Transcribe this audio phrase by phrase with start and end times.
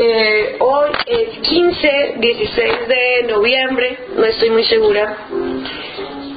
[0.00, 5.26] Eh, hoy es 15, 16 de noviembre, no estoy muy segura.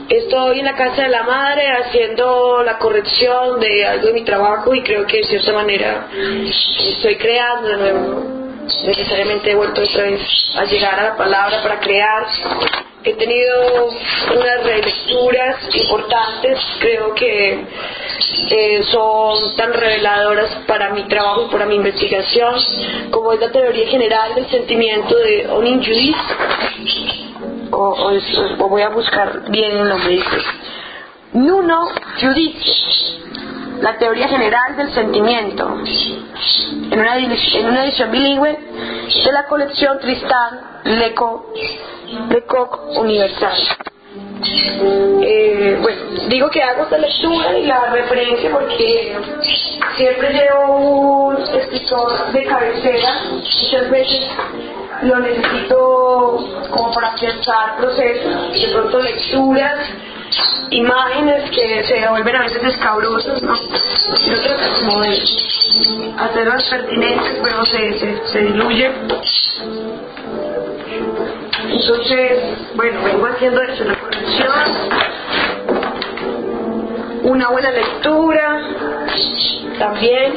[0.10, 4.74] Estoy en la casa de la madre haciendo la corrección de algo de mi trabajo
[4.74, 6.08] y creo que de cierta manera
[6.90, 8.24] estoy creando de nuevo.
[8.84, 10.22] Necesariamente he vuelto otra vez
[10.56, 12.26] a llegar a la palabra para crear.
[13.04, 13.90] He tenido
[14.38, 17.64] unas relecturas importantes, creo que
[18.50, 22.56] eh, son tan reveladoras para mi trabajo y para mi investigación,
[23.12, 26.16] como es la teoría general del sentimiento de Onin Judith,
[27.72, 28.12] o, o,
[28.60, 30.38] o voy a buscar bien el nombre, dice.
[31.34, 31.88] Nuno
[32.20, 32.62] Judith,
[33.82, 35.78] la teoría general del sentimiento,
[36.92, 38.60] en una, en una edición bilingüe
[39.24, 41.46] de la colección Tristán Lecoq,
[42.30, 43.58] Lecoq Universal.
[46.32, 49.18] Digo que hago esta lectura y la referencia porque
[49.98, 54.30] siempre llevo un escritor de cabecera, muchas veces
[55.02, 56.38] lo necesito
[56.70, 59.90] como para pensar procesos, de pronto lecturas,
[60.70, 63.54] imágenes que se vuelven a veces escabrosas, ¿no?
[63.54, 65.22] Yo trato como de
[66.18, 68.90] hacerlas pertinentes, pero se, se, se diluye.
[71.70, 74.50] Entonces, bueno, vengo haciendo eso, la corrección,
[77.32, 78.62] una buena lectura,
[79.80, 80.34] también.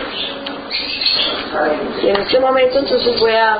[2.03, 3.59] Y en este momento entonces voy a,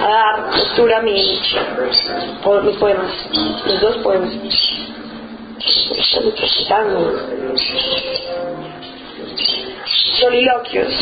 [0.00, 1.40] dar lectura a mi,
[2.44, 3.12] o mis poemas,
[3.66, 4.30] mis dos poemas.
[5.96, 6.32] Estoy.
[10.20, 10.94] Soliloquios.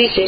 [0.00, 0.24] Dice,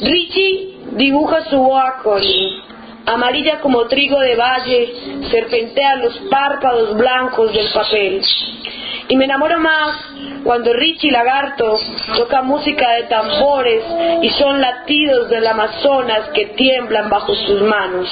[0.00, 2.62] Richie dibuja su boa conning,
[3.04, 4.94] amarilla como trigo de valle,
[5.30, 8.22] serpentea los párpados blancos del papel.
[9.10, 9.98] Y me enamoro más
[10.44, 11.78] cuando Richie Lagarto
[12.16, 13.84] toca música de tambores
[14.22, 18.08] y son latidos del Amazonas que tiemblan bajo sus manos.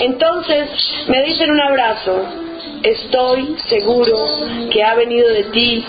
[0.00, 0.68] Entonces
[1.08, 2.26] me dicen un abrazo.
[2.82, 4.26] Estoy seguro
[4.70, 5.84] que ha venido de ti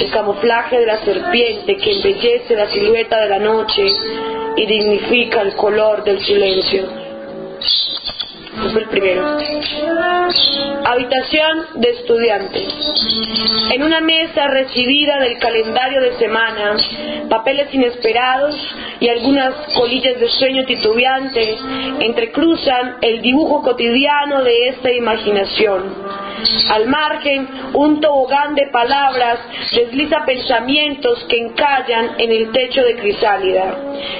[0.00, 3.86] el camuflaje de la serpiente que embellece la silueta de la noche
[4.56, 7.06] y dignifica el color del silencio.
[8.56, 9.38] Este fue el primero.
[10.84, 12.66] Habitación de estudiante.
[13.72, 16.76] En una mesa recibida del calendario de semana,
[17.28, 18.56] papeles inesperados
[19.00, 21.58] y algunas colillas de sueño titubeante
[22.00, 26.25] entrecruzan el dibujo cotidiano de esta imaginación.
[26.68, 29.38] Al margen, un tobogán de palabras
[29.72, 33.76] desliza pensamientos que encallan en el techo de crisálida.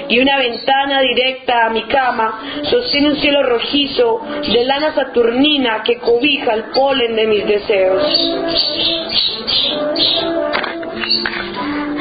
[0.08, 5.98] Y una ventana directa a mi cama sostiene un cielo rojizo de lana saturnina que
[5.98, 8.02] cobija el polen de mis deseos.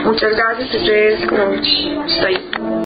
[0.06, 1.52] Muchas gracias, ustedes como